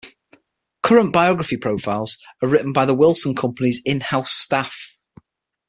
"Current 0.81 1.13
Biography" 1.13 1.57
profiles 1.57 2.17
are 2.41 2.49
written 2.49 2.73
by 2.73 2.87
the 2.87 2.95
Wilson 2.95 3.35
Company's 3.35 3.83
in-house 3.85 4.31
staff. 4.33 4.95